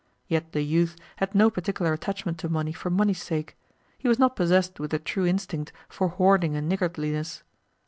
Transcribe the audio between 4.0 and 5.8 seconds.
was not possessed with the true instinct